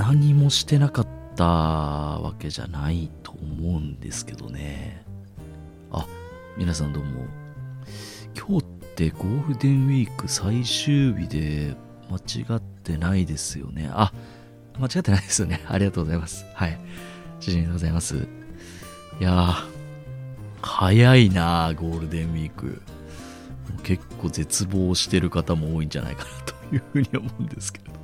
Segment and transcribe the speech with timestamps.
[0.00, 1.06] 何もしてなかっ
[1.36, 5.04] たわけじゃないと思うんですけどね。
[5.92, 6.06] あ、
[6.56, 7.26] 皆さんどうも。
[8.34, 11.76] 今日ってゴールデンウィーク最終日で
[12.10, 13.90] 間違ってないですよね。
[13.92, 14.14] あ、
[14.78, 15.62] 間違ってないですよね。
[15.68, 16.46] ありがとうございます。
[16.54, 16.80] はい。
[17.38, 18.26] 主人でございます。
[19.20, 19.54] いやー、
[20.62, 22.80] 早いなゴールデンウィーク。
[23.82, 27.99] 結構絶望してる方も多いんじゃないかなというふうに思うんですけど。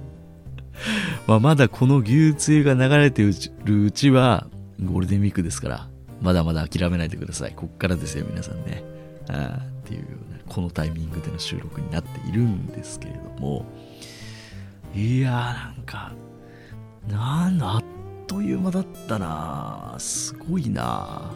[1.26, 4.46] まあまだこの牛つゆが流れてるうちは
[4.84, 5.88] ゴールデンウィークですから、
[6.20, 7.52] まだまだ諦めないでください。
[7.54, 8.84] こっからですよ、皆さんね。
[9.28, 10.06] あっていう、
[10.48, 13.66] このタイミングでの収録になっているんですけれども、
[14.94, 16.12] いやーなんか、
[17.08, 17.84] なんだ、あっ
[18.26, 21.32] という間だったなすごいな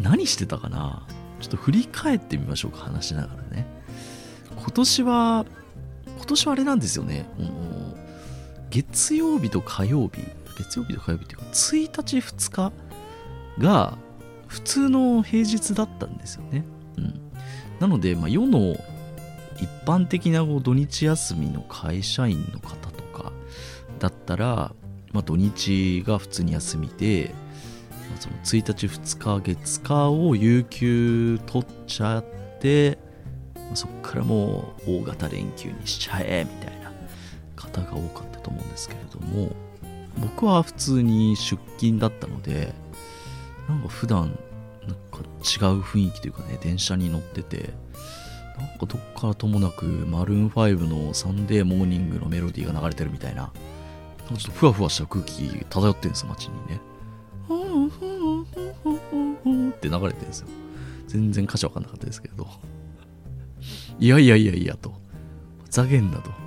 [0.00, 1.06] 何してたかな
[1.40, 3.66] ちょっと振り返ってみましょうか、話しながらね。
[4.56, 5.46] 今年は、
[6.16, 7.28] 今年はあれなんですよね。
[7.38, 7.95] うん、
[8.76, 10.20] 月曜日と火曜日、
[10.58, 12.72] 月曜日と火曜日っていうか、1日2日
[13.58, 13.96] が
[14.48, 16.62] 普通の平日だったんですよね。
[16.98, 17.20] うん。
[17.80, 18.76] なので、まあ、世の
[19.58, 23.32] 一般的な土日休みの会社員の方とか
[23.98, 24.74] だったら、
[25.10, 27.34] まあ、土日が普通に休みで、
[28.10, 32.24] まあ、その1日2日月火を有給取っちゃっ
[32.60, 32.98] て、
[33.54, 36.92] まあ、そこからもう大型連休にしちゃえみたいな
[37.56, 39.50] 方が多かったと思うんですけれども
[40.18, 42.72] 僕は普通に出勤だったので
[43.68, 44.38] なんか普段
[44.86, 47.70] なんか違う雰囲気というかね電車に乗ってて
[48.56, 53.50] なんかどっからともなくマルーン5のサンデーモーニングのメロディーが流れてるみたいな
[54.28, 56.80] ちょっとふわふわした空気漂ってるんですよ、街にね。
[59.70, 60.48] って流れてるんですよ。
[61.06, 62.48] 全然歌詞わかんなかったですけど。
[64.00, 64.92] いやいやいやいやと。
[65.70, 66.45] ざけんなと。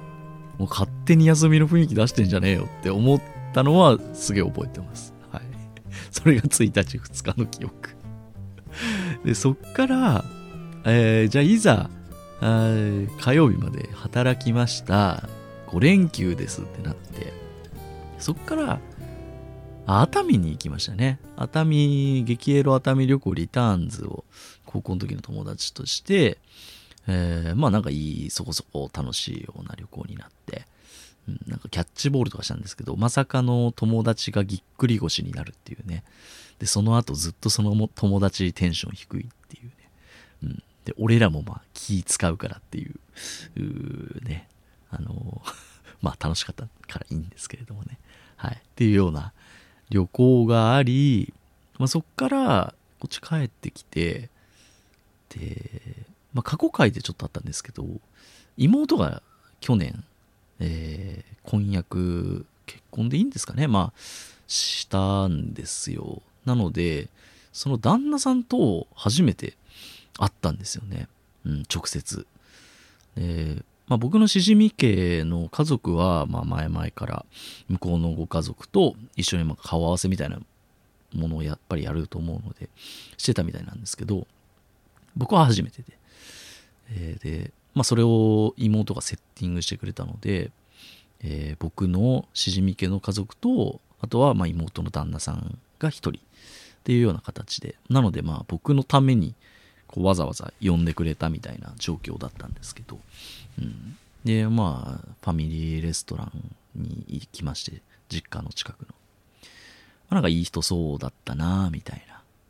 [0.60, 3.22] もう勝手に休みの雰囲気出してんじゃねえよって思っ
[3.54, 5.14] たのはすげえ覚えてます。
[5.32, 5.42] はい。
[6.12, 7.96] それが1日2日の記憶。
[9.24, 10.26] で、そっから、
[10.86, 11.90] えー、じゃあいざ、
[12.42, 15.28] 火曜日まで働きました。
[15.68, 17.34] 5連休ですってなって、
[18.18, 18.80] そっから、
[19.86, 21.20] 熱海に行きましたね。
[21.36, 24.26] 熱海、激エロ熱海旅行リターンズを
[24.66, 26.38] 高校の時の友達として、
[27.12, 30.68] えー、まあなんかいい、そこそこ楽しいような旅行になって、
[31.28, 36.04] うん、なんかキャッチボールとかしたんですけど、まさかの友達がぎっくり腰になるっていうね。
[36.60, 39.72] で、その後ずっとその友達テンション低いっていうね。
[40.44, 42.94] うん、で、俺らもまあ気使うからっていう、
[43.58, 44.48] うね、
[44.92, 45.42] あの
[46.04, 47.98] まあ楽しかったからいいんですけれどもね。
[48.36, 48.56] はい。
[48.56, 49.34] っていうような
[49.90, 51.34] 旅行があり、
[51.80, 54.30] まあ、そっからこっち帰ってきて、
[55.30, 57.86] で、まあ、過去回でちょっとあったんですけど、
[58.58, 59.22] 妹が
[59.60, 60.04] 去年、
[60.60, 63.68] えー、婚約、結婚でいいんですかね？
[63.68, 64.00] まあ、
[64.48, 66.22] したんですよ。
[66.46, 67.10] なので、
[67.52, 69.58] その旦那さんと初めて
[70.18, 71.08] 会ったんですよね。
[71.46, 72.28] うん、直接。
[73.16, 77.26] で、まあ、僕のしじみ家の家族は、まあ、前々から
[77.70, 80.40] 向こうのご家族と一緒にま顔合わせみたいな
[81.14, 82.70] ものをやっぱりやると思うので
[83.18, 84.28] してたみたいなんですけど
[85.18, 85.98] 僕は初めてで、
[86.92, 90.52] えー、で、まあ、それを妹がセッティングしてくれたので、
[91.22, 96.14] えー、僕のしじみ家の家族とあとはま妹の旦那さんが1人っ
[96.84, 97.76] ていうような形で。
[97.90, 99.36] なのでまあ僕のために
[99.88, 103.00] こうわざわざ呼んでくれたみたいな状況だったんですけど、
[103.60, 108.96] うん、でまあファミリーレストランに行きまして実家の近くの、ま
[110.12, 112.06] あ、なんかいい人そうだったなみたい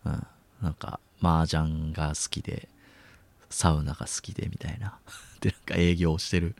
[0.05, 0.27] な、うん、
[0.61, 2.67] なんか麻雀が好きで
[3.49, 4.99] サウナが好きでみたいな。
[5.41, 6.55] でなんか営業してる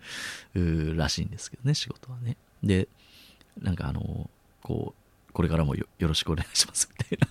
[0.96, 2.38] らしいんですけどね仕事はね。
[2.64, 2.88] で
[3.62, 4.30] なんかあの
[4.62, 4.96] こ
[5.30, 7.28] うこれからもよろしくお願いしますみたいな。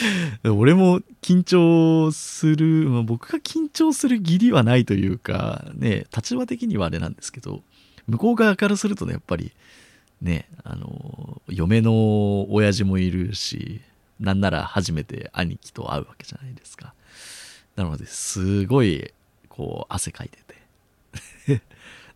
[0.50, 7.62] 俺も緊張する、まあ、僕が緊張する義理はないというか、ね、立場的にはあれなんですけど、
[8.06, 9.52] 向こう側からするとね、やっぱり、
[10.20, 13.82] ね、あの、嫁の親父もいるし、
[14.18, 16.94] なんなら初めて兄貴と会うわけじゃないですか。
[17.76, 19.12] なので、すごい、
[19.48, 20.38] こう、汗かいて
[21.46, 21.62] て。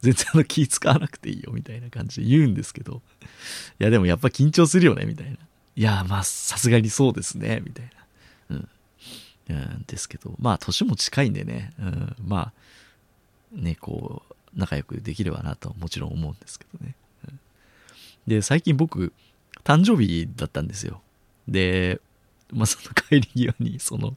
[0.01, 3.03] 全然あの気使わなくていいよみたいな感じで言うんですけど、
[3.81, 5.39] いやでもやっぱ緊張するよねみたいな。
[5.77, 7.91] いや、まあ、さすがにそうですね、みたい
[8.49, 8.57] な。
[8.57, 8.69] うん。
[9.49, 16.95] うん、ですけど、まあ、年も近いんでね、うん、まあ、ね、こう、仲良くできればなともちろん思うんですけどね。
[17.29, 17.41] うん、
[18.27, 19.13] で、最近僕、
[19.65, 21.03] 誕生日だったんですよ。
[21.47, 22.01] で、
[22.51, 24.17] まあ、その帰り際に、その、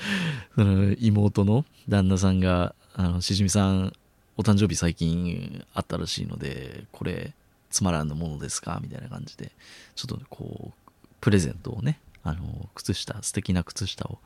[0.54, 3.92] その妹の旦那さんが、あの、しじみさん、
[4.36, 7.32] お誕生日最近あったらしいので、これ、
[7.70, 8.80] つまらぬものですか？
[8.82, 9.50] みたいな感じで、
[9.94, 14.18] ちょっとこう、プレゼントをね、あの、靴下、素敵な靴下を、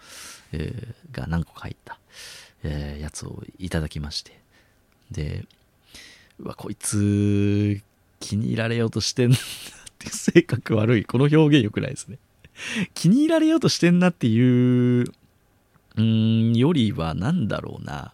[0.53, 1.99] えー、が何個か入った、
[2.63, 4.41] えー、やつをいただきまして。
[5.11, 5.47] で、
[6.39, 7.81] うわ、こいつ、
[8.21, 9.39] 気に入られようとしてんなっ
[9.99, 11.05] て性格悪い。
[11.05, 12.19] この表現良くないですね。
[12.95, 15.13] 気に入られようとしてんなっていう、
[16.01, 18.13] うん、よりは、何だろうな。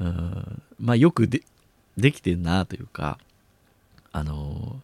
[0.00, 1.42] うん、まあ、よくで、
[1.96, 3.18] できてんなというか、
[4.12, 4.80] あの、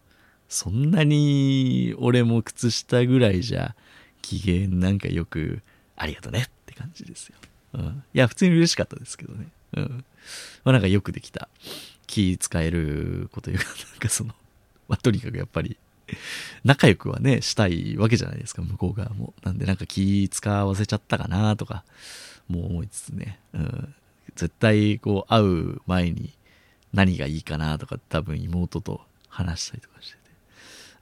[0.49, 3.75] そんなに俺も靴下ぐらいじゃ
[4.21, 5.61] 機嫌なんかよく
[5.97, 7.35] ありがとねって感じですよ。
[7.73, 8.03] うん。
[8.13, 9.47] いや、普通に嬉しかったですけどね。
[9.73, 10.05] うん。
[10.63, 11.49] まあなんかよくできた。
[12.05, 14.33] 気使えるこというか、なんかその、
[14.87, 15.77] まあとにかくやっぱり、
[16.63, 19.33] 仲良くはね、したいわけじゃないですか、向こう側も。
[19.43, 21.83] なんでなんか気使わせちゃったかなとか、
[22.47, 23.39] もう思いつつね。
[23.53, 23.95] うん。
[24.35, 26.33] 絶対こう会う前に
[26.93, 30.19] 何がいいかなとか多分妹と話したりとかしてて。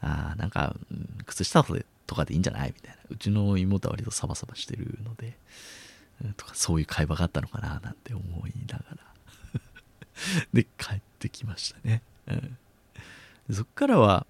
[0.02, 1.64] ああ、なんか、うん、靴下
[2.08, 2.98] とかでいいんじゃないみたいな。
[3.10, 5.38] うちの妹は割とサバサバしてるので、
[6.24, 8.98] うん、とかそういう会話があったのかななんて思いながら
[10.54, 12.02] で、帰ってきましたね。
[12.28, 12.58] うん、
[13.54, 14.26] そっからは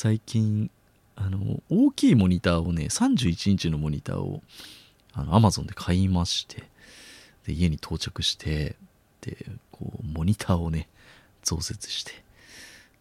[0.00, 0.70] 最近、
[1.16, 4.44] あの、大きいモニターをね、31インチのモニターを
[5.12, 6.62] あの Amazon で買いまして、
[7.48, 8.76] で、家に到着して、
[9.22, 10.88] で、こう、モニターをね、
[11.42, 12.12] 増設して、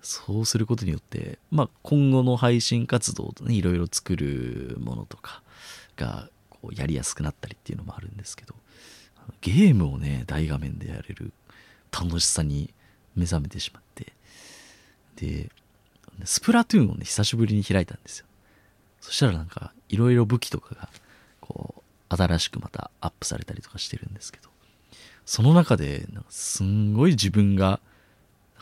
[0.02, 5.44] そうすることによって、まあ、今後の配信活動とね、いろいろ作るものとか
[5.98, 8.56] がこうやりやすくなったりっていうのもあるんですけど、
[9.42, 11.32] ゲームをね、大画面でやれる
[11.92, 12.74] 楽しさに
[13.16, 14.14] 目覚めてしまって、
[15.18, 15.52] で、
[16.26, 18.26] スプラトゥーンをね、久しぶりに開いたんですよ。
[19.02, 20.90] そしたらなんか、いろいろ武器とかが、
[21.40, 21.76] こ
[22.10, 24.50] う、新しくまたアップされたりとかしてるんですけど、
[25.26, 27.80] その中で、なんかすんごい自分が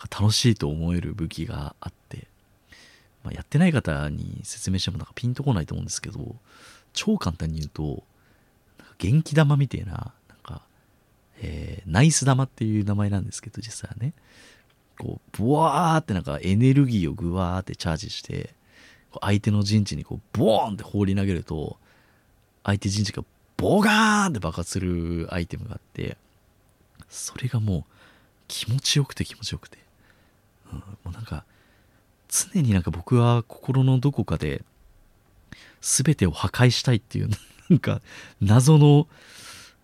[0.10, 2.28] 楽しいと思える武器があって、
[3.24, 6.36] まあ、やってない方に説明してもなんかピンとこないと思うんですけど、
[6.94, 8.04] 超簡単に言うと、
[8.80, 10.62] なんか元気玉みたいな、なんか、
[11.42, 14.14] えー、ナイス玉っていう名前なんですけど、実際はね、
[14.98, 18.54] こう、ブワーってなんかエネルギーをグワーってチャージして、
[19.22, 21.78] 相手の陣地にこう、ボーンって放り投げると、
[22.64, 23.24] 相手陣地が
[23.58, 26.18] ボガーンって爆発するアイテムがあって、
[27.10, 27.84] それがもう
[28.48, 29.78] 気持ちよくて気持ちよくて、
[30.72, 31.46] うん、もうなんか
[32.28, 34.64] 常になんか僕は心のどこかで
[35.82, 37.30] 全てを破壊したいっていう
[37.70, 38.02] なんか
[38.42, 39.08] 謎の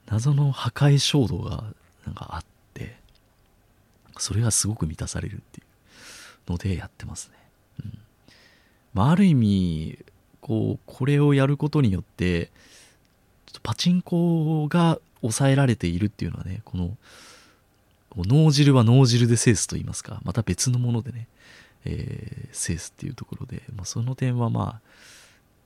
[0.07, 1.63] 謎の破壊衝動が
[2.05, 2.47] なんかあって
[4.21, 5.63] それがすごく満たされるってい
[6.47, 7.37] うのでやってますね。
[7.85, 7.99] うん
[8.93, 9.99] まあ、ある意味
[10.41, 12.51] こうこれをやることによって
[13.63, 16.95] パチンコが抑えられているっていうのはねこの
[18.15, 21.27] 脳汁は脳汁で制すと言いますか、また別のものでね、
[21.85, 24.89] えー、制すっていうところで、まあ、その点はまあ、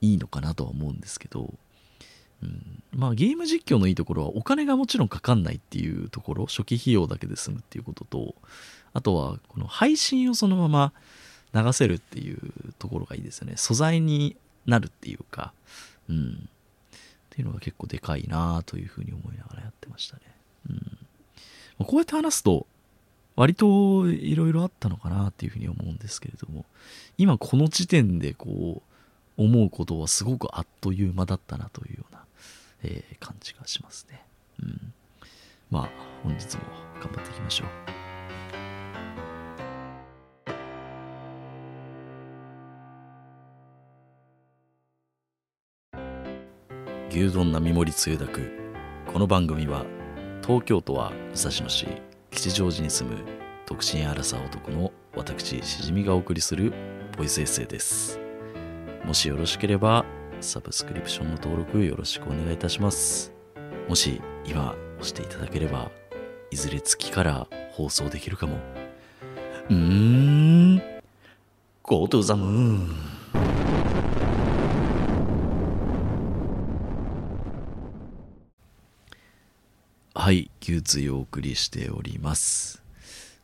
[0.02, 1.54] いいのかなとは思うんですけど、
[2.92, 8.36] まあゲーム実況のいいところはお金がもちろんかかんないっていうところ、初期費用だけで済むっていうことと、
[8.94, 10.94] あとはこの配信をそのまま
[11.54, 12.40] 流せるっていう
[12.80, 13.54] ところがいいですよね。
[13.58, 15.54] 素材になるっていうか、
[16.10, 16.50] うん。
[16.50, 16.98] っ
[17.30, 20.22] ていうのが結構でかいなというふうに思いながらやってましたね。
[20.70, 20.98] うん
[21.84, 22.68] こうやって話すと、
[23.36, 26.64] 割といろいろあったのかなっていうふうに思うんですけれども、
[27.18, 28.82] 今この時点でこ
[29.38, 32.05] う、思うことはすごくあっという間だったなというよ、
[32.86, 34.24] えー、感じがしますね。
[34.62, 34.94] うん。
[35.72, 35.90] まあ、
[36.24, 36.62] 本日も
[37.02, 37.68] 頑張っていきましょう。
[47.10, 48.52] 牛丼並盛りつゆだく
[49.12, 49.86] この番組は
[50.44, 51.88] 東京都は武蔵野市
[52.30, 53.24] 吉祥寺に住む
[53.66, 56.74] 独身アラサー男の私しじみがお送りする
[57.18, 58.20] ボイスエッセイです
[59.06, 60.04] もしよろしければ
[60.42, 63.34] サブスクリプションの登録よろしくお願いいたします。
[63.88, 65.92] もし今押していただければ
[66.52, 68.58] いずれ月から放送できるかも。
[69.70, 70.78] うーん。
[71.84, 72.88] Go to the moon
[80.14, 82.82] はい、牛追をお送りしております。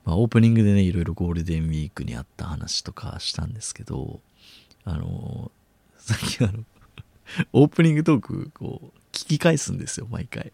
[0.04, 4.20] まあ、オープニングでね、いろいろゴールデンウィークにあった話とかしたんですけど、
[4.84, 5.52] あの
[5.98, 6.64] さっきあの
[7.54, 10.52] オープニングトーク、こう、聞き返すんですよ、毎回。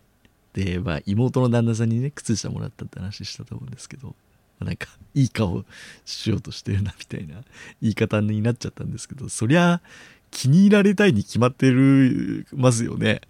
[0.54, 4.16] で、まあ、妹の旦那さんにね、靴下もらったって話したと思うんですけど、
[4.60, 5.64] なんか、いい顔
[6.06, 7.44] しようとしてるな、みたいな
[7.82, 9.82] 言い方になっちゃったんですけど、そりゃ、
[10.32, 13.22] 気に入られたいに決まってるますよね。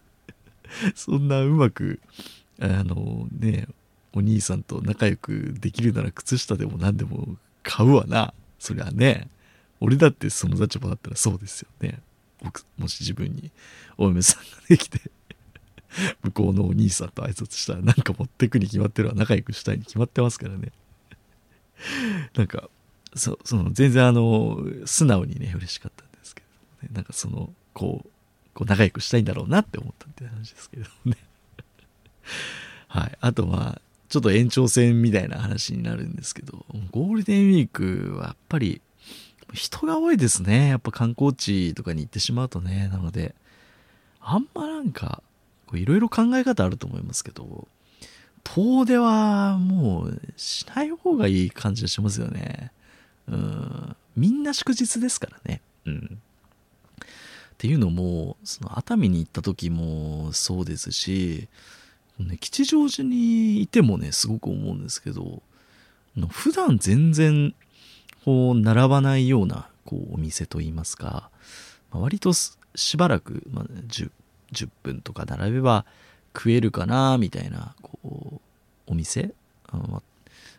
[0.94, 2.00] そんなうまく、
[2.58, 3.68] あのね、
[4.12, 8.32] お兄さんと仲良くできるなら靴下でも何でも買うわな。
[8.60, 9.28] そりゃね
[9.80, 11.98] 俺だってその立場だったらそうですよね
[12.42, 13.50] 僕もし自分に
[13.98, 15.00] お嫁さんができて
[16.22, 20.72] 向こうのお兄さんと挨拶したらなんか持ってくに決まってるわ仲良くしたいに決まってますからね。
[22.34, 22.68] なんか
[23.14, 26.42] そその全然あの素直にね嬉しかったんですけ
[26.82, 28.10] ど、ね、なんかそのこう
[28.54, 31.16] こう仲良くしたいんだろうなって思ったって話ですけどね。
[32.88, 33.18] はい。
[33.20, 38.80] あとまあちょっと延長戦みたいな話になるんですけどゴールデンウィークはやっぱり
[39.52, 40.68] 人が多いですね。
[40.68, 42.88] やっぱ観光地とかに行ってしまうとね。
[42.92, 43.34] なので
[44.20, 45.22] あんまなんか
[45.72, 47.68] いろいろ考え方あると思いますけど
[48.44, 52.72] 遠出はもうしない方がいい感じがしますよね。
[53.28, 53.96] うん。
[54.16, 55.60] みんな祝日ですからね。
[55.86, 56.18] うん。
[56.98, 61.48] っていうのもその熱海に行った時もそうですし、
[62.18, 65.42] ね、吉祥寺にいてもねすごく思うんですけど
[66.30, 67.54] 普段全然
[68.24, 71.30] こう並ばないようなこうお店といいますか、
[71.90, 74.10] まあ、割としばらく、まあ10、
[74.52, 75.84] 10分とか並べば
[76.34, 78.40] 食えるかなみたいなこう
[78.86, 79.32] お店、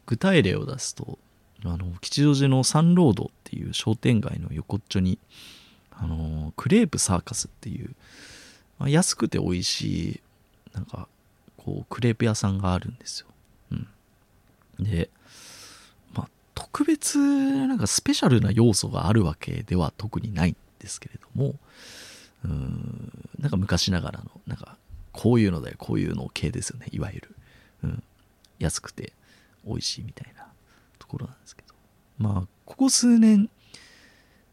[0.06, 1.18] 具体例を出すと
[1.64, 5.20] あの吉祥寺のサンロードっていう商店街の横っちょに
[5.92, 7.92] あのクレープサーカスっていう、
[8.80, 10.22] まあ、安くて美味しい
[10.74, 11.08] なんか
[11.58, 13.28] こうクレープ屋さんがあるんですよ、
[13.72, 13.88] うん、
[14.80, 15.10] で
[16.62, 21.56] 特別なんかスペシャルな要素があるわけでは特にないんですけれども
[22.46, 24.78] うんなんか昔ながらのなんか
[25.12, 27.36] こういうのだよこういうの系ですよねいわゆる、
[27.84, 28.04] うん、
[28.60, 29.14] 安くて
[29.66, 30.46] 美味しいみたいな
[31.00, 31.74] ところなんですけど。
[32.20, 33.50] まあここ数年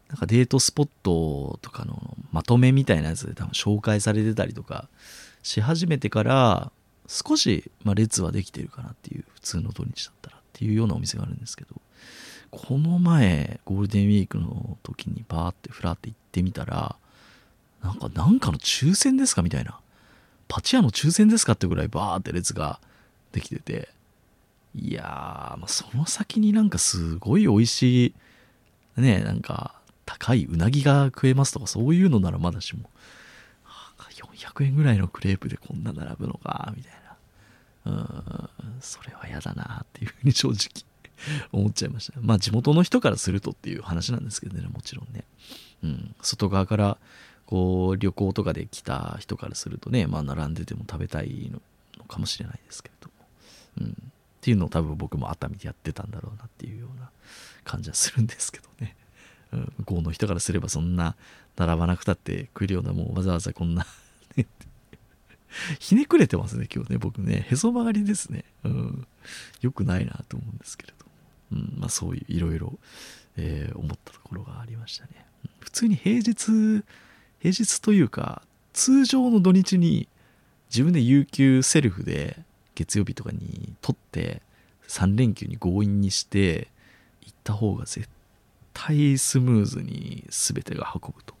[0.07, 4.89] なんかデートスポットとかのまとめみたいなやつで多分紹介されてたりとか
[5.43, 6.71] し始めてから
[7.07, 11.79] 少し、まあ、列はできてるかなっていう普通の土日だったらっていうようなお店があるんですけど。
[12.51, 16.95] この前ゴールデンウィークの時にバーってフラって行ってみたら
[17.83, 19.79] なんかなんかの抽選ですかみたいな。
[20.47, 22.79] パチ屋の抽選ですかってぐらいバーって列が
[23.31, 23.89] できてて。
[24.75, 28.07] いやー、まあ、その先になんかすごい美味し
[28.97, 29.73] いねなんか
[30.05, 32.89] 高いうなぎが食えますとかそういうのならまだしも
[34.09, 36.99] 400円ぐらいのクレープでこんな並ぶのかみたいな。
[37.85, 38.49] うん
[38.81, 40.85] それは嫌だなっていうふうに正直
[41.51, 42.19] 思っちゃいました。
[42.21, 45.23] まあ地元の人からするとっていう話なんですけどねもちろんね、
[45.83, 46.97] うん、外側から
[47.45, 51.61] こう旅行とかで来た人からするとねまあ並んでても食べたいの
[52.05, 53.09] かもしれないですけれど。
[53.09, 53.13] も、
[53.81, 53.93] うん、っ
[54.41, 57.09] ていうのを多分僕も熱海でやってたんだろうなっていうような
[57.63, 58.95] 感じはするんですけどね。
[59.51, 61.15] うん、向こうの人からすればそんな
[61.57, 63.85] 並ばなくたって食えるようなもうわざわざこんな
[65.79, 67.45] ひねくれてますね今日ね僕ね。
[67.49, 69.07] へそ曲がりですね、うん、
[69.61, 71.05] よくないなと思うんですけれど、
[71.51, 72.77] うんまあ、そういういろいろ
[73.75, 75.25] 思ったところがありましたね、
[75.59, 76.83] 普通に平日
[77.39, 78.41] 平日というか
[78.73, 80.07] 通常の土日に
[80.69, 82.37] 自分で有給セルフで
[82.75, 84.41] 月曜日とかに取って
[84.87, 86.67] 3連休に強引にして
[87.21, 88.07] 行った方が絶
[88.73, 91.33] 対スムーズに全てが運ぶと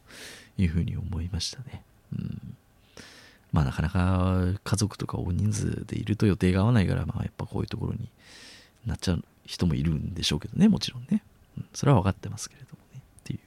[0.57, 1.83] いうふうに思いましたね。
[2.13, 2.55] うん、
[3.51, 8.09] まあなかなか家族とか大人数でいると予定が合わないから、まあやっぱこういうところに
[8.85, 11.23] なっちゃう人もいるんでしょうけどね、もちろんね。
[11.57, 13.01] うん、それは分かってますけれどもね。
[13.19, 13.39] っていう。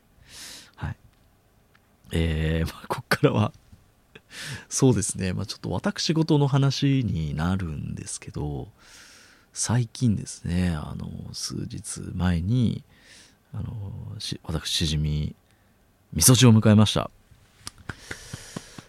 [0.74, 0.96] はい。
[2.10, 3.52] えー、 まあこっからは
[4.68, 8.68] そうですね、まあちょっと私事の話になるんですけど、
[9.52, 12.82] 最近ですね、あの、数日前に、
[13.54, 13.74] あの
[14.44, 15.34] 私しじみ
[16.14, 17.10] 味噌汁を迎えました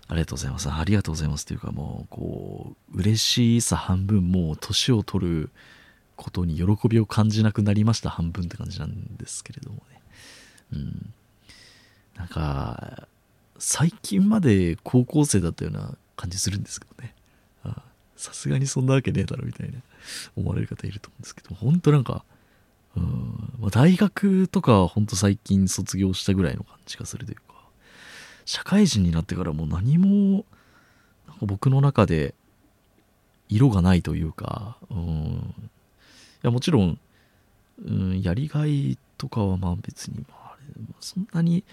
[0.08, 5.50] ありがとうございますありがとうございますというかもうこう嬉しさ半分もう年を取る
[6.16, 8.10] ことに喜びを感じなくなりました。
[8.10, 10.02] 半分って感じなんですけれどもね。
[10.74, 11.14] うん。
[12.16, 13.08] なんか
[13.58, 17.16] 最近まで高校生だったような感じするんですけどね。
[18.16, 19.80] さすがにそんなわけねえだろみたいな
[20.38, 21.56] 思われる方いると思うんですけど。
[21.56, 22.24] 本当なんか
[22.96, 23.54] うん。
[23.60, 27.44] まあ、大学とかはほんと最近卒業したぐらいの感じがするというか。
[28.46, 30.46] 社会人になってからもう何も
[31.28, 32.36] なんか僕の中で
[33.50, 35.70] 色がないというか、うん、
[36.44, 37.00] やもちろん、
[37.84, 40.56] うん、やりがいとかはまあ別に、まあ、
[41.00, 41.64] そんなに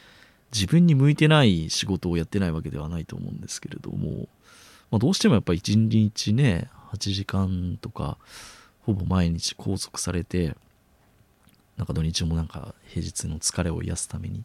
[0.53, 4.29] 自分に向いてない仕事をやってないわけではないと思うんですけれども、
[4.91, 8.17] まあ、どうしてもやっぱり一日ね8時間とか
[8.83, 10.57] ほぼ毎日拘束されて
[11.77, 14.45] なんか土日もなんか平日の疲れを癒すために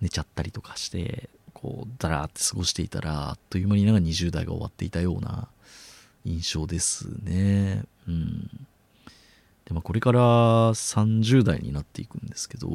[0.00, 5.48] 寝ちゃったりとかしてこうだらーって過ごしていたらあっという間になんか20代が終わっていたような
[6.24, 7.84] 印象ですね。
[8.06, 8.66] うん。
[9.66, 12.68] で、まあ、これから30代になっていくんですけど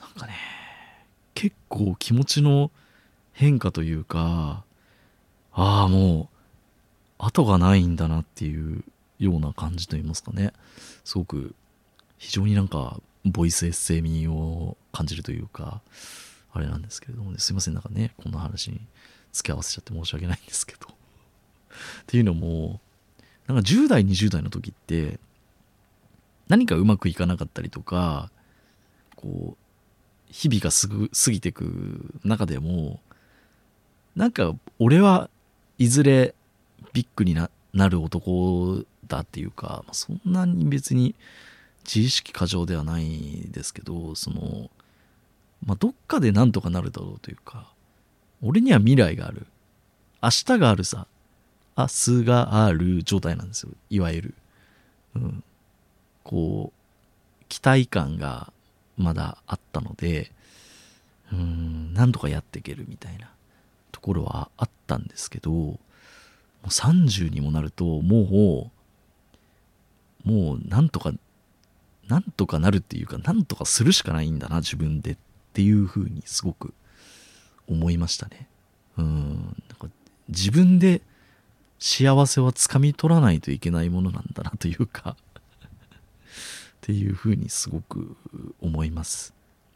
[0.00, 0.34] なんかね
[1.34, 2.70] 結構気持ちの
[3.32, 4.64] 変化というか
[5.52, 6.28] ああもう
[7.18, 8.84] 後がないんだなっていう
[9.18, 10.52] ような感じといいますかね。
[11.04, 11.54] すごく
[12.18, 15.80] 非常になんかボイスエッセイ味を感じるというか
[16.52, 17.38] あれなんですけれどもね。
[17.38, 18.80] すいませんなんかねこんな話に
[19.32, 20.88] 付け合わせちゃって申し訳ないんですけど。
[20.88, 20.92] っ
[22.06, 22.80] ていうのも
[23.46, 25.18] なんか10代20代の時って
[26.48, 28.30] 何かうまくいかなかったりとか
[29.16, 29.56] こう
[30.30, 33.00] 日々がすぐ過ぎてく中でも
[34.16, 35.28] なんか俺は
[35.78, 36.34] いずれ
[36.92, 41.14] ビッグになる男だっていうか、そんなに別に
[41.84, 44.70] 自意識過剰ではないですけどその、
[45.64, 47.72] まあ、どっかでなんとかなるだろうというか
[48.42, 49.46] 俺には未来がある。
[50.22, 51.06] 明日があるさ。
[51.76, 53.70] 明日がある状態なんですよ。
[53.90, 54.34] いわゆる、
[55.16, 55.44] うん、
[56.22, 58.52] こう期待感が
[58.96, 60.32] まだあったので
[61.32, 63.30] うんなんとかやっていけるみたいな
[63.90, 65.78] ところはあったんですけども
[66.64, 68.70] う30にもなるとも
[70.24, 71.12] うもうなんとか
[72.08, 75.16] なんとかなるっていうかなんとかするしかないんだな自分でっ
[75.52, 76.74] ていうふうにすごく
[77.68, 78.48] 思いましたね。
[78.98, 79.56] うん。
[79.68, 79.88] なんか
[80.28, 81.00] 自分で
[81.84, 85.44] 幸せはつかみ取らないといけないものなんだなというか っ
[86.80, 88.16] ていうふうにすごく
[88.60, 89.34] 思います。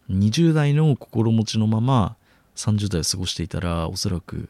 [0.08, 2.14] 20代の心持ちのまま
[2.54, 4.48] 30代を過ごしていたらおそらく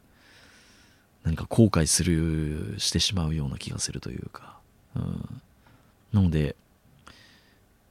[1.25, 4.59] 何か後悔するしてしまうような気がするというか、
[4.95, 5.41] うん、
[6.13, 6.57] なので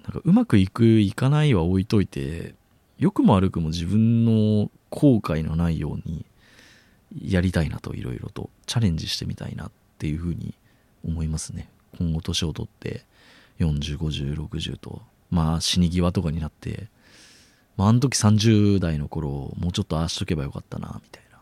[0.03, 2.53] なんかうまくいくいかないは置いといて
[2.99, 6.23] 良くも悪くも自分の後悔のないように
[7.21, 10.53] やりたいなといろいろとチャレンジしてみたいなっていうふうに
[11.05, 11.69] 思いますね。
[11.97, 13.05] 今後年を取って
[13.59, 16.87] 405060とまあ死に際とかになって
[17.77, 21.37] まああの時30代の頃もうちょっとああしとけばよかったなみたいな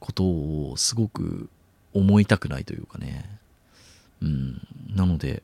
[0.00, 1.48] ことをすごく
[1.92, 3.38] 思いたくないというかね。
[4.22, 4.66] うん。
[4.94, 5.42] なので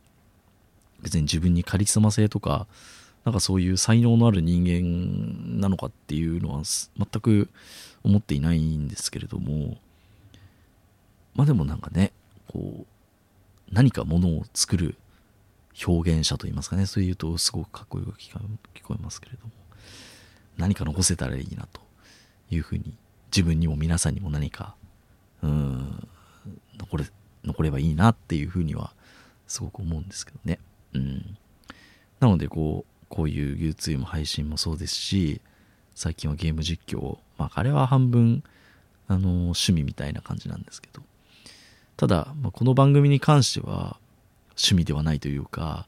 [1.03, 2.67] 別に自分にカリスマ性とか
[3.25, 7.49] なんかそういう才能のある人間なのかっていうのは全く
[8.03, 9.79] 思っていないんですけれども
[11.35, 12.13] まあでもなんかね
[12.49, 12.87] こ
[13.71, 14.97] う何かものを作る
[15.87, 18.33] 表現者といいますかねそういうとすごくかっこよく聞
[18.83, 19.53] こえますけれども
[20.59, 21.81] 何か残せたらいいなと
[22.51, 22.97] いうふうに
[23.31, 24.75] 自分にも皆さんにも何か
[25.43, 26.09] うん
[26.79, 27.07] 残れ
[27.45, 28.93] 残ればいいなっていうふうには
[29.47, 30.59] すごく思うんですけどね。
[30.93, 31.37] うん、
[32.19, 35.41] なのでこうこういう YouTube 配信もそうですし
[36.01, 38.43] 最近はゲーム実況まああれは半分
[39.07, 41.03] あの趣味みたいな感じなんですけど。
[41.99, 43.99] ただ、まあ、この番組に関しては
[44.53, 45.87] 趣味ではないというか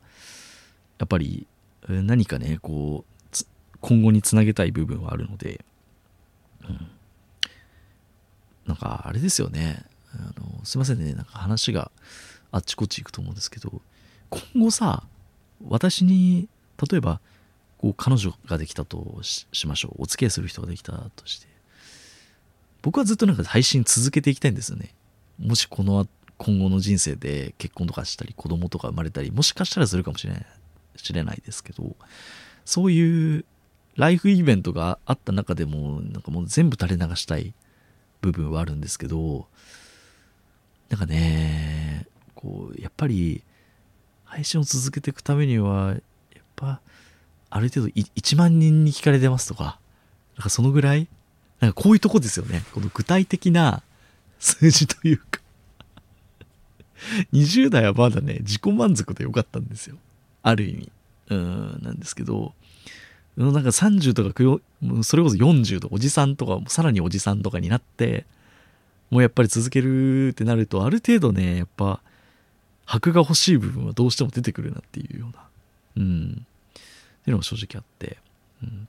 [0.98, 1.46] やっぱり
[1.88, 3.44] 何かねこう
[3.80, 5.64] 今後につなげたい部分はあるので、
[6.68, 6.90] うん、
[8.66, 9.82] なんかあれですよね。
[10.14, 11.14] あのすいませんね。
[11.14, 11.90] なんか話が
[12.50, 13.80] あっちこっち行くと思うんですけど
[14.28, 15.04] 今後さ
[15.66, 16.50] 私に
[16.90, 17.22] 例えば
[17.82, 20.02] こう彼女ができたとしましょう。
[20.04, 21.48] お付き合いする人ができたとして。
[22.80, 24.94] 僕はずっとなんか配信続けていきたいんですよね。
[25.38, 26.06] もしこの
[26.38, 30.46] 今後の人生で結婚とかしたり子供とか生まれたりもしかしたらするかもしれない
[30.96, 31.94] 知れないですけど
[32.64, 33.44] そういう
[33.94, 37.54] ライフイベントがあった中でもなんかもう全部垂れ流したい
[38.22, 39.46] 部分はあるんですけど
[40.88, 43.42] なんかねこうやっぱり
[44.24, 45.98] 配信を続けていくためにはやっ
[46.56, 46.80] ぱ
[47.54, 49.78] ある程度1万人に聞かれてますとか。
[50.36, 51.06] なんかそのぐらい？
[51.60, 52.64] なんかこういうとこですよね。
[52.72, 53.82] この具体的な
[54.38, 55.40] 数字というか。
[57.32, 59.96] 20代はまだね自己満足でよかったんですよ。
[60.42, 60.92] ある意味。
[61.30, 62.54] うんなんですけど。
[63.36, 64.32] なんか30とか
[65.02, 68.26] それこそ40とかおじさんとかさらにおじさんとかになって
[69.08, 72.00] もうやっぱり続けるってなるとある程度ねやっぱ
[72.84, 75.44] 箔が欲しい部分はどうしても出てくるなっていうような。
[75.96, 76.46] うん。
[77.22, 78.18] っていうのが正直あって、
[78.62, 78.88] うん、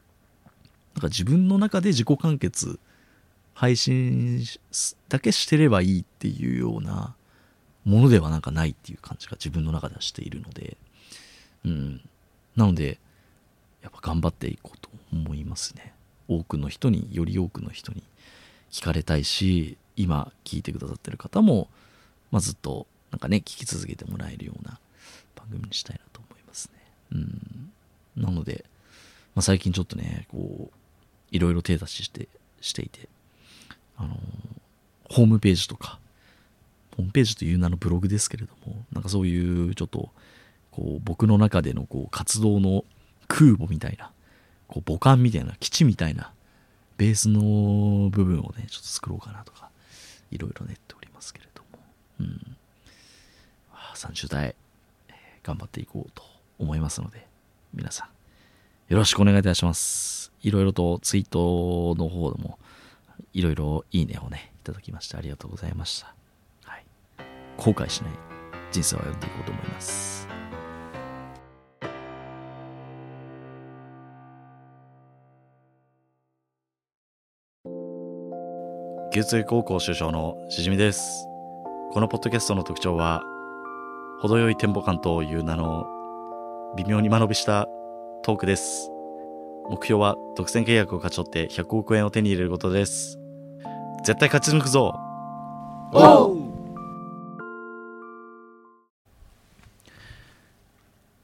[0.95, 2.79] なんか自分の中で自己完結
[3.53, 4.43] 配信
[5.09, 7.15] だけしてればいいっていうような
[7.85, 10.77] ものではなんかないっていう感じが自分の中ではしているので、
[11.65, 12.01] うん、
[12.55, 12.99] なので
[13.81, 15.93] やっぱ頑張っていこうと思いますね。
[16.27, 18.01] 多くの人により多くの人に
[18.71, 21.67] 聞かれたいし今聞いてくださってる方も、
[22.31, 24.79] まあ、ずっとなんかね聞き続けてもらえるような
[25.35, 26.81] 番組にしたいなと思いますね。
[27.11, 27.72] うん。
[28.15, 28.65] なので、
[29.35, 30.73] まあ、最近ちょっとねこう
[31.31, 32.27] いろいろ手出しして
[32.61, 33.07] していて
[33.97, 34.17] あの
[35.09, 35.99] ホームページとか
[36.95, 40.09] ホームページという名のブログですけれどもなんかそういうちょっと
[40.71, 42.85] こう僕の中でのこう活動の
[43.27, 44.11] 空母みたいな
[44.67, 46.31] こう母艦みたいな基地みたいな
[46.97, 49.69] ベースの部分をねちょっと作ろうかなとか
[50.31, 51.79] いろいろ練っておりますけれども。
[52.21, 52.57] うん。
[53.95, 54.55] 30代
[55.43, 56.23] 頑張っていこうと
[56.59, 57.25] 思いますので
[57.73, 58.07] 皆さん
[58.91, 60.31] よろしくお願いいたします。
[60.41, 62.59] いろいろとツイートの方でも
[63.33, 66.13] いろいろいいねをねいただきましてありがとうございました。
[66.65, 66.85] はい。
[67.57, 68.11] 後悔しない
[68.71, 70.27] 人生を歩んでいこうと思います。
[79.11, 81.25] 牛津高校首相のしじみです。
[81.91, 83.23] このポッドキャストの特徴は
[84.19, 85.92] 程よいテンポ感という名の
[86.75, 87.67] 微妙に間延びした
[88.23, 88.89] トークです。
[89.69, 93.19] 目標は独占契約を勝ち取って100億円を手に入れることです。
[94.03, 94.95] 絶対勝ち抜くぞ。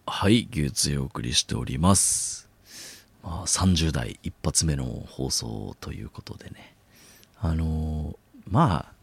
[0.06, 2.48] はい牛津お送りしております。
[3.24, 6.76] まあ30代一発目の放送ということでね。
[7.42, 8.16] あの
[8.48, 8.94] まあ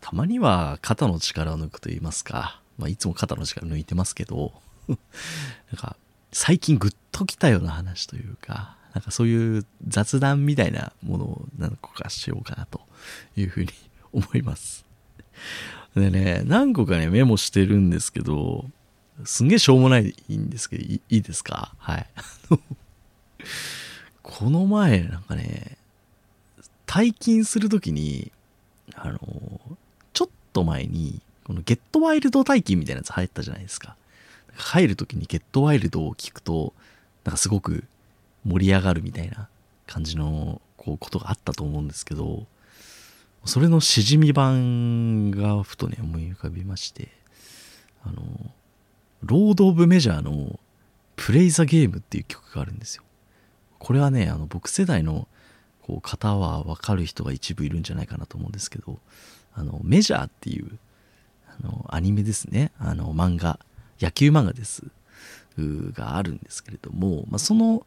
[0.00, 4.52] たまには肩の力を抜くと言いますか、まあ、いつも肩の力抜いてますけど
[5.72, 5.96] なんか
[6.32, 12.80] 最近グッときたような話というかなんかそういう雑談みたいなものを何個かしようかなと
[13.36, 13.68] いうふうに
[14.12, 14.84] 思います。
[15.94, 18.70] でね何個かねメモしてるんですけど
[19.24, 21.74] すんげえしょうもないんですけどいいですか？
[21.78, 22.06] はい。
[24.22, 25.78] この前なんかね
[26.88, 28.32] 退勤するときに、
[28.94, 29.20] あの、
[30.14, 33.94] ちょっと前に、このゲットワイルド退勤みたいなやつ入ったじゃないですか。
[34.62, 36.74] 入るときにゲットワイルドを聞くと、
[37.24, 37.84] なんかすごく
[38.44, 39.48] 盛り上がるみたいな
[39.86, 42.46] 感じのこうことがあったと思うんですけど、
[43.44, 47.08] それのしじみ版がふとね思い浮かびまして、
[48.04, 48.22] あの、
[49.22, 50.58] ロード・オブ・メジャーの
[51.16, 53.02] プレイ・ザ・ゲームっていう曲があるんですよ。
[53.78, 55.28] これはね、あの僕世代の
[55.88, 58.98] こう方は分かる人が一部いるんじゃないかなと思うんですけど
[59.54, 60.78] あのメジャーっていう
[61.48, 63.58] あのアニメですねあの漫画
[64.00, 64.84] 野球漫画です
[65.58, 67.86] があるんですけれども、まあ、その、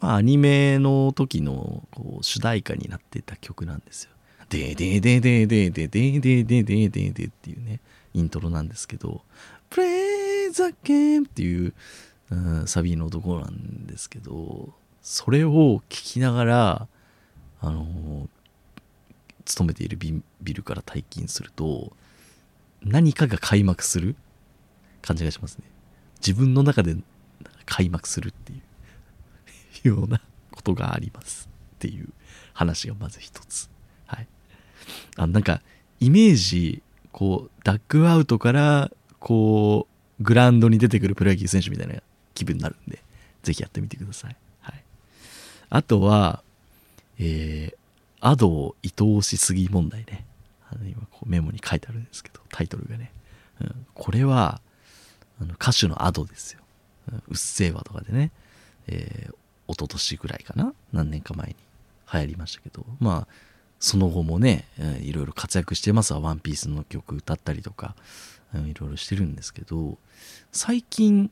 [0.00, 4.10] まあ、アニメの時のこう主題歌になってた曲なんですよ。
[4.48, 7.80] ででででででででででででっていうね
[8.14, 9.22] イントロなんですけど
[9.68, 11.74] 「プレイザゲーム」っていう、
[12.30, 16.88] うん、サビのところなんですけどそれを聞きながら
[17.60, 18.28] あの
[19.44, 21.92] 勤めているビルから退勤すると
[22.82, 24.16] 何かが開幕する
[25.02, 25.64] 感じがしますね。
[26.20, 26.96] 自分の中で
[27.66, 28.56] 開幕するってい
[29.84, 32.08] う ようなことがありますっていう
[32.52, 33.70] 話がまず一つ。
[34.06, 34.28] はい。
[35.16, 35.62] あなんか
[36.00, 36.82] イメージ
[37.12, 39.88] こうダッグアウトからこ
[40.20, 42.02] うグラウンドに出てくるプロ野球選手みたいな
[42.34, 43.02] 気分になるんで
[43.42, 44.84] ぜひやってみてください、はい、
[45.70, 46.42] あとは
[47.18, 47.76] えー、
[48.20, 50.24] アドを愛おしすぎ問題ね。
[50.70, 53.12] あの今こうメモに書いてあるんですけど、タイトルがね。
[53.60, 54.60] うん、これは、
[55.40, 56.60] あの歌手のアドですよ。
[57.28, 58.30] う、っせぇわとかでね、
[58.86, 59.34] えー、
[59.68, 61.56] 一昨年ぐらいかな何年か前に
[62.12, 63.34] 流行りましたけど、まあ、
[63.80, 64.64] その後もね、
[65.00, 66.20] いろいろ活躍してますわ。
[66.20, 67.94] ワンピースの曲歌ったりとか、
[68.54, 69.98] いろいろしてるんですけど、
[70.52, 71.30] 最近、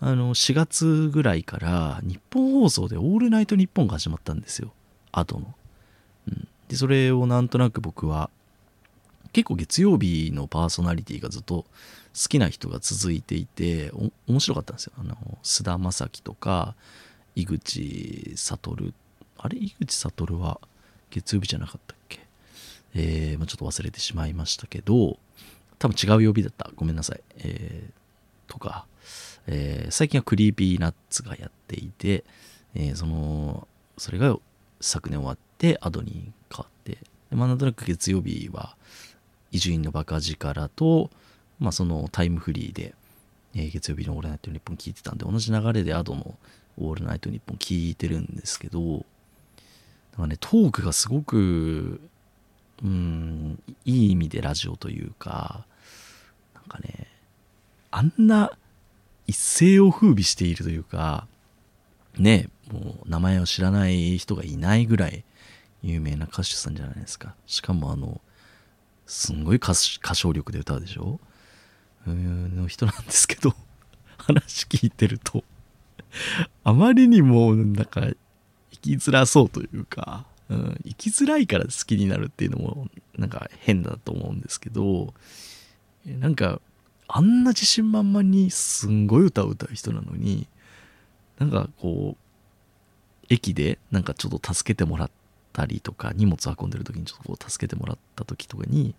[0.00, 4.72] あの、4月ぐらいから日本放送でオールナイトニッポンが始まったんですよ。
[5.12, 5.54] 後の。
[6.28, 8.28] うん、で、それをなんとなく僕は、
[9.32, 11.64] 結構月曜日のパーソナリティがずっと
[12.14, 13.90] 好きな人が続いていて、
[14.28, 14.92] 面白かったんですよ。
[14.98, 16.76] あの、菅田将暉とか、
[17.34, 18.92] 井口理。
[19.38, 19.58] あれ？
[19.58, 20.60] 井口理は
[21.10, 22.20] 月曜日じゃなかったっけ？
[22.94, 25.18] えー、まあ、ちょっと忘れてしまいましたけど、
[25.80, 26.70] 多分違う曜日だった。
[26.76, 27.20] ごめんなさい。
[27.38, 28.86] えー、とか、
[29.48, 32.22] えー、最近は Creepy Nuts がやっていて、
[32.74, 33.66] えー、その、
[33.98, 34.36] それが
[34.80, 38.76] 昨年終わって Ado に変わってで、まあ、なんとなく月曜日は
[39.50, 41.10] 伊集院のバカ力と、
[41.58, 42.94] まあ、そのタイムフリーで、
[43.54, 46.34] えー、月曜日のオールナイトニッポン聞いてたんで同じ流れでアドの
[46.78, 49.02] オールナイトニッポン聞いてるんですけどなん
[50.22, 52.00] かねトークがすごく
[52.82, 55.64] うんいい意味でラジオというか
[56.54, 57.06] なんかね
[57.90, 58.50] あんな
[59.26, 61.26] 一世を風靡しているというか
[62.18, 65.24] ねもう名前を知らない人がいないぐらい
[65.82, 67.34] 有名な歌手さんじゃないですか。
[67.46, 68.20] しかもあの
[69.06, 71.20] すんごい歌唱力で歌うでしょ。
[72.10, 73.54] の人なんですけど
[74.18, 75.44] 話聞いてると
[76.62, 78.02] あまりにもなんか
[78.70, 85.14] 生きづらそうというか、うん、生きづらいから好きになるっていうのもなんか変だと思うんですけど
[86.06, 86.60] なんか
[87.08, 90.46] あんな自信満々にすんごい歌を歌う人なのに
[91.38, 95.10] なんかこう駅でなんかちょっと助けてもらっ
[95.52, 98.94] たりとか荷物運んでる時にちょっとこう助けてもらった時とかに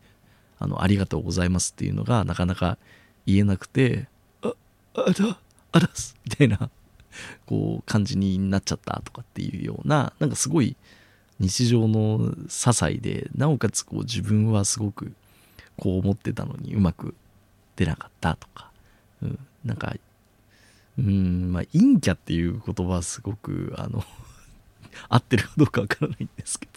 [0.60, 2.78] あのありがとうございますっていうのがなかなか
[3.26, 4.08] 言えなくて
[4.42, 4.54] あ
[4.96, 5.38] あだ
[5.72, 6.70] あだすみたいな
[7.46, 10.76] こう感じになっちゃったとかっていうようななんかすごい
[11.40, 15.14] 日常の些細でなおかつこう自分はすごく
[15.78, 17.14] こう思ってたのにうまく
[17.76, 18.72] 出なかったとか、
[19.22, 19.94] うん、なんか
[20.98, 24.04] うんまあ陰キャっていう言葉はすごくあの
[25.10, 26.75] 合ってるかどうかわからないんですけど。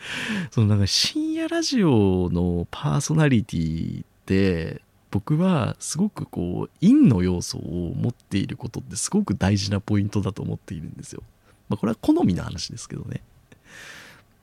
[0.50, 11.22] そのなんか深夜ラジオのパーソナリティって僕はすごくこう陰の要素を持っていることってすごく大事なポイントだと思っているんですよ。
[11.68, 13.22] まあ、これは好みの話ですけどね。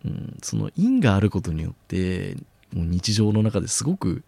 [0.05, 2.35] うん、その因があることによって
[2.73, 4.23] もう日常の中ですごく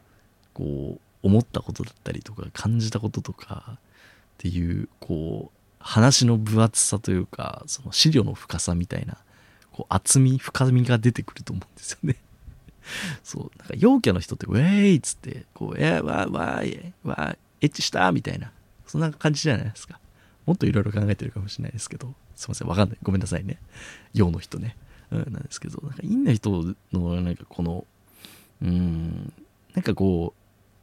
[0.53, 3.79] こう思ったことだったりとか感じたこととかっ
[4.39, 9.17] ていうこう話の分厚さというかその資料の深さみたいな
[9.77, 12.15] こう厚み深みが出てくると思うんですよね。
[13.23, 18.51] そうなんか陽キャの人って「ウェイ!」っつってこう「えー、わーわーわーエッチした!」みたいな
[18.87, 19.99] そんな感じじゃないですか。
[20.47, 23.59] もっといろいろ考えてるかもしれないですけどすいませんわかんないごめんなさいね
[24.13, 24.75] 陽の人ね。
[25.11, 27.85] うん、なんですけどなんか陰な人のなんかこの
[28.63, 29.31] うん
[29.75, 30.33] なんかこ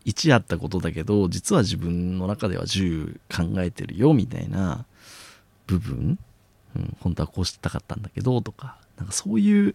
[0.04, 4.86] う1あったことだけど実は自分の中では10考えてるよみたいな
[5.66, 6.18] 部分、
[6.76, 9.74] うん、本当はこうしたかったんだけどとかなんかそういう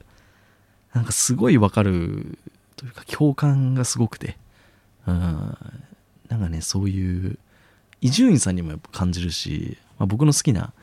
[0.94, 2.38] なんかすごいわかる
[2.76, 4.38] というか共感がすごくて
[5.08, 5.58] うん
[6.30, 7.38] なんかねそういう
[8.02, 10.74] 伊集院さんにもやっぱ感じるし、まあ、僕の好きな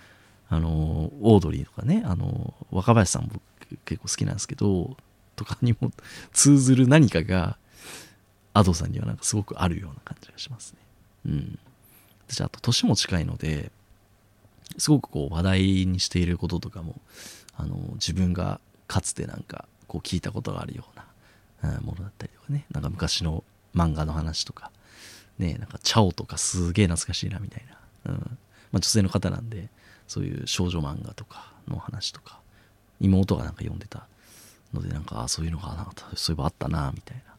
[0.48, 3.40] あのオードリーとかねあの若林さん僕
[3.84, 4.96] 結構好きなんですけど
[5.34, 5.90] とかにも
[6.32, 7.56] 通ずる何かが
[8.54, 10.78] Ado さんにはなんかすごくあるような感じがしますね。
[11.26, 11.58] うん。
[12.26, 13.70] 私あと年も近いので
[14.78, 16.96] すごくこう話題にしていることとかも
[17.56, 20.84] あの自分がかつてなんかこう聞いたことがあるよ
[21.62, 22.66] うな、ものだったりとかね。
[22.70, 23.42] なんか昔の
[23.74, 24.70] 漫画の話とか。
[25.38, 27.64] ねなんかチャオとかすげえ懐かしいなみたい
[28.04, 28.38] な、うん。
[28.72, 29.68] まあ、女性の方なんで
[30.08, 32.40] そういう少女漫画とかの話とか。
[32.98, 34.06] 妹がなんか読んでた
[34.72, 37.34] のでなんかあそういうのがなそういえばあったなみたいな。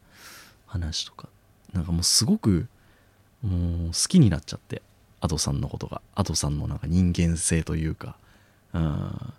[0.67, 1.29] 話とか。
[1.73, 2.67] なんかもうすごく
[3.41, 4.81] もう好きになっちゃって
[5.21, 6.01] アドさんのことが。
[6.13, 8.17] アドさんのなんか人間性というか。
[8.73, 9.33] うん。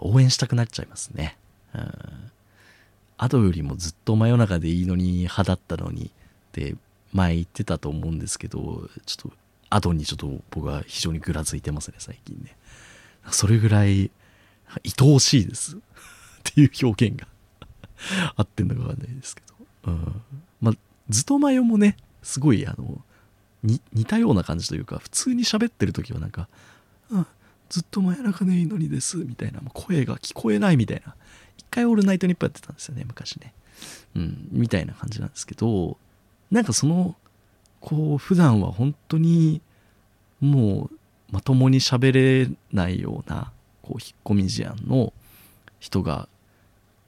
[0.00, 1.36] 応援したくなっちゃいますね。
[1.74, 1.92] うん。
[3.18, 6.10] アドよりもずっと真夜中でいいのに派だったのにっ
[6.52, 6.74] て
[7.12, 9.36] 前言ってたと思うんですけどちょっと
[9.68, 12.56] アドにちょっと僕は非常にぐらついてますね最近ね。
[13.30, 14.10] それぐらい
[14.68, 15.76] 愛おしいです。
[15.76, 15.80] っ
[16.42, 17.28] ていう表現が
[18.36, 19.42] 合ってんのかわかんないですけ
[19.84, 19.92] ど。
[19.92, 20.22] うん。
[20.60, 20.74] まあ、
[21.08, 23.02] ずとまよもね、すごい、あの、
[23.62, 26.48] 似たような感じというか、普通に喋ってる時はなんか、
[27.10, 27.26] うん、
[27.70, 31.14] ずっと真夜中でいいのにです、みたいなもう、声が聞こえないみたいな。
[31.56, 33.54] 一回オールナイトニッポンやってたんですよね、昔ね。
[34.16, 35.96] うん、みたいな感じなんですけど、
[36.50, 37.16] なんかその、
[37.80, 39.62] こう、普段は本当に、
[40.40, 40.96] もう、
[41.32, 43.52] まともに喋れないような、
[43.82, 45.12] こう、引っ込み思案の
[45.80, 46.28] 人が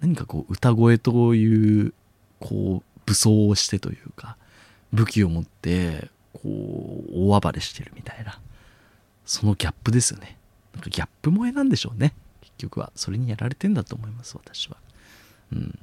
[0.03, 1.95] 何かこう歌声という
[2.41, 4.37] こう武装をしてというか
[4.93, 8.41] 武器を持ってこう大暴れしてるみたいな
[9.25, 10.37] そのギャップですよね
[10.89, 14.77] ギャップ萌えなんでしょうね結局はそれにやられてんだと思います私は
[15.53, 15.79] うん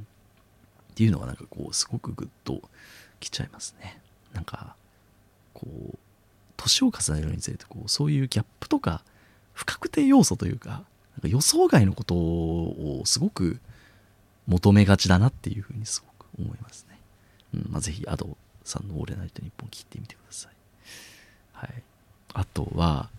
[0.91, 2.61] っていうのがなんかこうすごくグッと
[3.19, 4.01] きちゃいますね
[4.33, 4.75] なんか
[5.53, 5.97] こう
[6.57, 9.03] 年を重ねるにつれてこうそういうギャップとか
[9.53, 10.81] 不確定要素というかなん
[11.21, 13.59] か予想外のことをすごく
[14.49, 16.99] 求めがちだなっていうふうにすごく思いますね。
[17.53, 20.53] うんまあ、ぜひ、アドさんのオールナイトニッポン聞いてみてください。
[21.53, 21.83] はい。
[22.33, 23.09] あとは、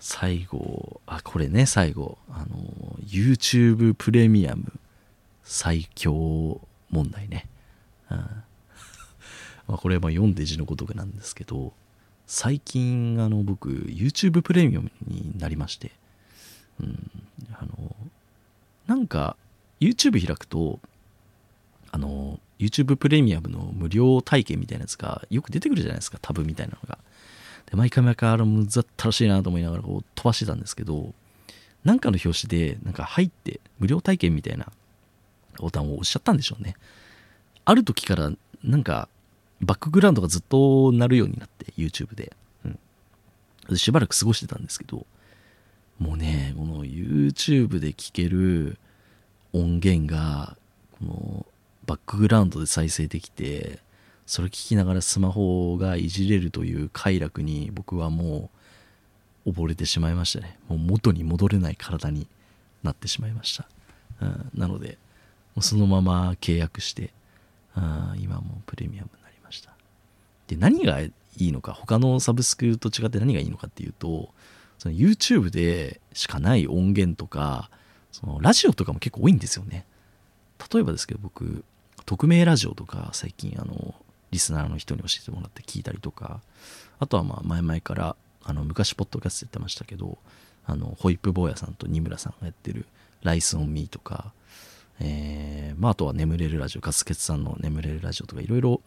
[0.00, 2.56] 最後、あ、これね、最後、あの、
[3.04, 4.72] YouTube プレミアム
[5.42, 7.46] 最強問題ね。
[8.10, 8.18] うん、
[9.66, 11.72] まこれは読んで字のごとくなんですけど、
[12.26, 15.92] 最近、あの、僕、YouTube プレミアムになりまして、
[16.80, 17.10] うん、
[17.54, 17.96] あの、
[18.86, 19.36] なんか、
[19.80, 20.78] YouTube 開くと、
[21.90, 26.98] あの、YouTube プレミアムの無料体験みたいなやつがよく出てくるじゃないですか、タブみたいなのが。
[27.70, 31.12] で、毎回毎回あれむざったらしいなと思いながらこう飛ばしてたんですけど、
[31.84, 34.72] なんかの表紙で、なんか入って、無料体験みたいな
[35.58, 36.74] ボタンを押しちゃったんでしょうね。
[37.64, 38.32] ある時から、
[38.64, 39.08] なんか、
[39.60, 42.32] バックグラウンドがずっと鳴るようになって、YouTube で。
[42.64, 43.76] うん。
[43.76, 45.06] しばらく過ごしてたんですけど、
[45.98, 48.78] もうね、この YouTube で聴ける
[49.52, 50.56] 音源が
[50.98, 51.46] この
[51.86, 53.80] バックグラウンドで再生できて
[54.28, 58.50] それ聞きながらスマホがいじれるという快楽に僕はも
[59.46, 60.58] う溺れてしまいましたね。
[60.68, 62.28] もう元に戻れない体に
[62.82, 63.66] なってしまいました、
[64.20, 64.98] うん、なので
[65.54, 67.10] もうそのまま契約して、
[67.74, 69.72] うん、今もプレミアムになりました。
[70.46, 74.28] で何がいいのか他のサブスクと違って何がいいのかっていうと
[74.78, 77.70] その YouTube でしかない音源とか
[78.12, 79.86] そのラジオとかも結構多いんですよね。
[80.70, 81.64] 例えばですけど僕
[82.04, 83.94] 匿名ラジオとか最近あの
[84.30, 86.40] リスナーの人に教えてもらって聞いたりとか。
[86.98, 90.18] あとはまあ前々からあの昔ポッドキャストやってましたけど
[90.66, 92.86] あのホイップ坊やさんと二村さんがやってる
[93.22, 94.32] 「ライスオンミーとか、
[95.00, 98.80] えーまあ、あとは「眠れるラジオ」ガスケツさんの「眠れるラジオ」とかいろいろ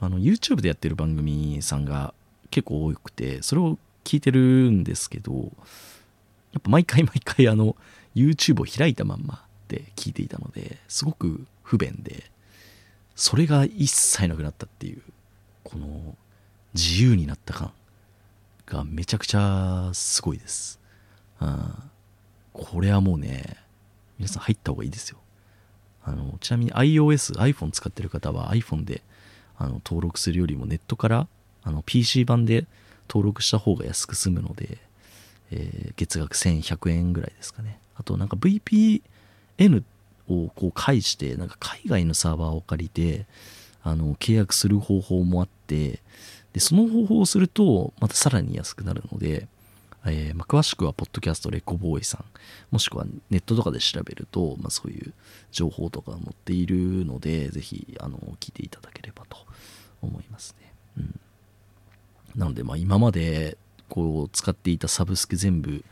[0.00, 2.12] YouTube でやってる番組さんが
[2.50, 5.32] 結構多くてそれを聞いてるんですけど
[6.52, 7.76] やっぱ毎回毎回あの
[8.14, 12.30] YouTube を開いたまんまで聞いていたのですごく不便で
[13.14, 15.02] それが一切なくなったっていう
[15.62, 16.16] この
[16.74, 17.72] 自由になった感
[18.66, 20.80] がめちゃくちゃすごいです、
[21.40, 21.74] うん、
[22.52, 23.56] これはもうね
[24.18, 25.18] 皆さん入った方がいいですよ。
[26.04, 29.02] あのちなみに iOS、iPhone 使ってる方は iPhone で
[29.56, 31.26] あの登録するよりもネットから
[31.62, 32.66] あの PC 版で
[33.08, 34.78] 登録した方が安く済むので、
[35.50, 37.78] えー、月額1100円ぐらいですかね。
[37.96, 39.00] あとなんか VPN
[39.80, 39.82] っ
[40.28, 43.26] をこう介してなんか海外のサーバーを借りて
[43.82, 46.00] あの契約する方法もあって
[46.52, 49.46] でその方法をするとまたさらに安くなるので、
[50.06, 52.24] えー、まあ、詳しくはポッドキャストレコボーイさん
[52.70, 55.12] もしくはネットとかで調べると、まあ、そういう
[55.50, 59.36] 情報とか載っているのでぜひあの聞いていただければと
[60.00, 61.20] 思いますね、うん、
[62.36, 63.58] なのでまあ今まで
[63.88, 65.84] こう使っていたサブスク全部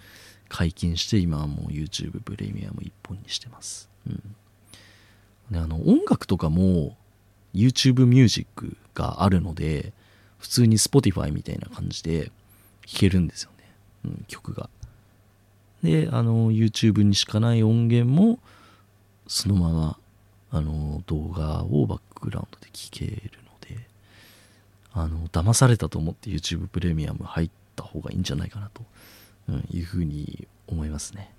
[0.48, 3.91] 解禁して今はもう YouTube プレミアム1本にしてます。
[4.06, 4.22] うん、
[5.50, 6.96] であの音楽とかも
[7.54, 9.92] YouTube ミュージックがあるので
[10.38, 12.32] 普通に Spotify みたいな感じで弾
[12.86, 13.74] けるんですよね、
[14.06, 14.68] うん、曲が。
[15.82, 18.38] であの YouTube にしかない音源も
[19.26, 19.98] そのまま
[20.50, 23.14] あの動画をバックグラウンドで聴ける
[23.46, 23.86] ので
[24.92, 28.82] あの騙されたと思って YouTube プレミアム入った方がいいんじゃないかなと、
[29.48, 31.32] うん、いうふうに思いますね。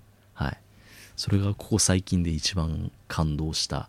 [1.16, 3.88] それがここ最近で一番感動した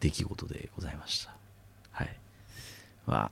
[0.00, 1.34] 出来事でございました。
[1.92, 2.16] はい。
[3.06, 3.30] まあ、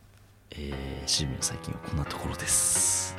[0.52, 3.16] えー、シーミの最近はこんなところです。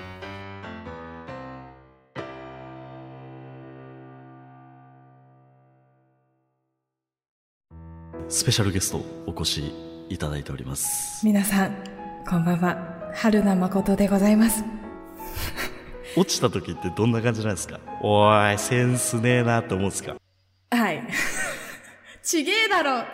[8.28, 9.72] スペシャルゲストお越し
[10.10, 11.24] いただいております。
[11.24, 11.76] 皆さん、
[12.28, 13.12] こんばんは。
[13.14, 14.64] 春名誠でございます。
[16.16, 17.80] 落ちた時ってどんな感じなんですか？
[18.02, 20.16] おい、センスねえなって思うんですか？
[20.72, 21.04] はい。
[22.24, 23.06] ちげえだろ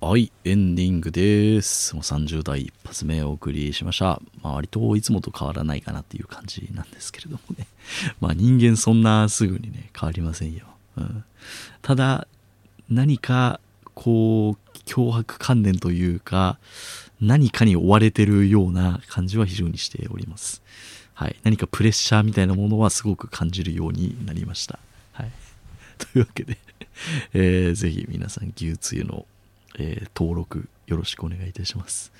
[0.00, 1.94] はい、エンディングです。
[1.94, 4.20] もう30代一発目お送りしました。
[4.42, 7.66] まあ、割といつもと変わらないかなっていう感じなんですけれどもね。
[8.18, 10.64] まあ人間そんなすぐにね、変わりませんよ。
[10.96, 11.24] うん、
[11.82, 12.26] ただ、
[12.88, 13.60] 何か
[13.94, 16.58] こう、脅迫観念というか、
[17.20, 20.62] 何かに追われてるような感じは非常にしております。
[21.14, 21.36] はい。
[21.42, 24.78] 何かプレッシャーみたいなものはすごく感じるようになりました。
[25.12, 25.30] はい。
[25.98, 26.56] というわけで
[27.34, 29.26] えー、ぜひ皆さん、牛つゆの、
[29.78, 32.12] えー、登録よろしくお願いいたします。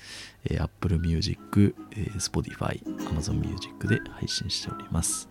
[0.45, 5.29] えー、Apple Music、えー、Spotify、Amazon Music で配信しております。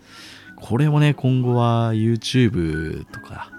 [0.56, 3.52] これもね、今後は YouTube とか、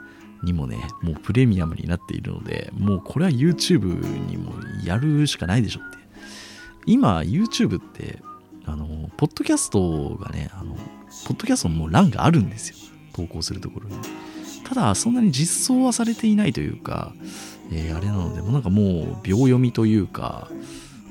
[0.43, 6.00] にもね、もうプレミアムになっているので、もうこれは YouTube にもやるしかないでしょって
[6.87, 8.19] 今 YouTube って
[8.67, 12.77] あのポッドキャストがねあのポッドキャストも欄があるんですよ。
[13.13, 13.97] 投稿するところに。
[14.65, 17.13] ただそんなに実装はされていないというか、
[17.73, 20.49] えー、あれなのでもうなんかもう秒読みというか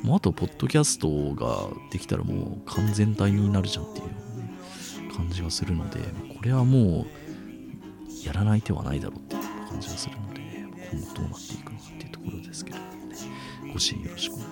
[0.01, 5.99] もうあとポッドキャストができたらもう完全体になるじゃんっていう、感じがするので
[6.37, 13.15] これはもうやらない手はないだろうっていう感じがするので、ね、今後どうなっていくのかっていうところですけれどもね。
[13.73, 14.48] ご支援よろしくお願いします。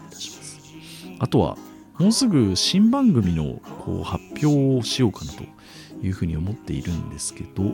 [1.20, 1.58] あとは
[1.98, 5.44] もうすぐ新番組のこう発表をしようかなと
[6.06, 7.74] いうふうに思っているんですけど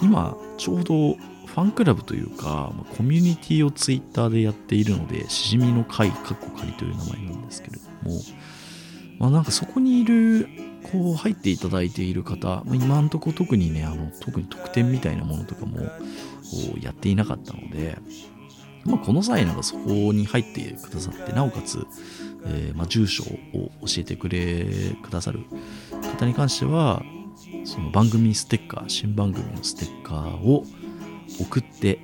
[0.00, 8.20] 今ちょうどファンクラブというかコミュニティをツイッターでやっているのでしじみの会かっこ仮という名前なんですけれども
[9.18, 10.48] まあなんかそこにいる
[10.84, 15.78] こう入っていただいている方、今んとこ特にねあの特に特典みたいなものとかも
[16.80, 17.96] やっていなかったので、
[18.84, 21.86] まあ、この際なんかそこに入ってくださってなおかつ
[22.46, 23.24] えー、まあ、住所
[23.54, 24.66] を教えてくれ
[25.02, 25.40] くださる
[26.18, 27.02] 方に関しては
[27.64, 30.66] その番組ステッカー新番組のステッカーを
[31.40, 32.00] 送って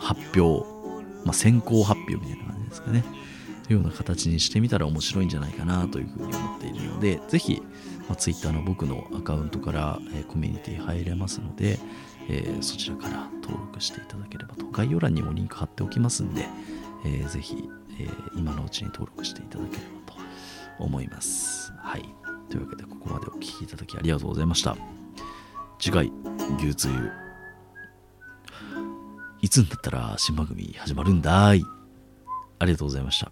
[0.00, 0.74] 発表
[1.24, 3.04] まあ、先行発表みたいな感じですかね。
[3.64, 7.62] というような形にしてみたら面白いんじゃないかなというふうに思っているので、ぜひ、
[8.08, 11.78] まあ、Twitter の僕のアカウントから、えーコミュニティ入れますので、
[12.28, 14.66] えーそちらから登録していただければと。
[14.66, 16.46] 概要欄にもリンク貼っておきますんで、
[17.04, 17.68] えーぜひ、
[17.98, 20.18] えー今のうちに登録していただければと
[20.78, 21.72] 思います。
[21.78, 22.04] はい。
[22.50, 24.76] というわけで、ここまでお聞きいただきありがとうございました。
[25.78, 26.12] 次回、
[26.58, 27.10] 牛つゆ。
[29.40, 31.62] いつになったら新番組始まるんだい。
[32.58, 33.30] ありがとうございました。